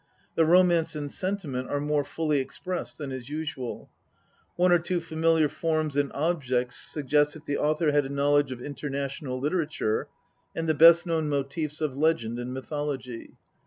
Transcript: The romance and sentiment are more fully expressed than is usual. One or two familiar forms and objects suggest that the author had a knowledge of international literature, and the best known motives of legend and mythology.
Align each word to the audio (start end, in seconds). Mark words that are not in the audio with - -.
The 0.33 0.45
romance 0.45 0.95
and 0.95 1.11
sentiment 1.11 1.69
are 1.69 1.79
more 1.79 2.03
fully 2.03 2.39
expressed 2.39 2.97
than 2.97 3.11
is 3.11 3.29
usual. 3.29 3.91
One 4.55 4.71
or 4.71 4.79
two 4.79 4.99
familiar 4.99 5.47
forms 5.47 5.95
and 5.95 6.11
objects 6.13 6.75
suggest 6.77 7.35
that 7.35 7.45
the 7.45 7.59
author 7.59 7.91
had 7.91 8.07
a 8.07 8.09
knowledge 8.09 8.51
of 8.51 8.63
international 8.63 9.39
literature, 9.39 10.07
and 10.55 10.67
the 10.67 10.73
best 10.73 11.05
known 11.05 11.29
motives 11.29 11.81
of 11.81 11.95
legend 11.95 12.39
and 12.39 12.51
mythology. 12.51 13.37